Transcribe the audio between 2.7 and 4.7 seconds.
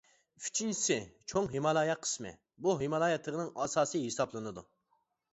ھىمالايا تېغىنىڭ ئاساسى ھېسابلىنىدۇ.